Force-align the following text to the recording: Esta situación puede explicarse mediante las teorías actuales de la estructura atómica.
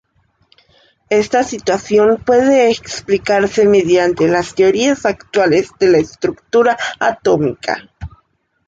Esta 1.11 1.43
situación 1.43 2.17
puede 2.25 2.71
explicarse 2.71 3.67
mediante 3.67 4.27
las 4.27 4.55
teorías 4.55 5.05
actuales 5.05 5.69
de 5.79 5.89
la 5.91 5.99
estructura 5.99 6.75
atómica. 6.99 7.87